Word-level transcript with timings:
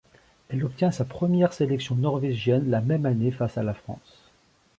Elle 0.49 0.63
obtient 0.65 0.89
sa 0.89 1.05
première 1.05 1.53
sélection 1.53 1.95
norvégienne 1.95 2.71
la 2.71 2.81
même 2.81 3.05
année 3.05 3.29
face 3.29 3.59
à 3.59 3.61
la 3.61 3.75
France. 3.75 4.31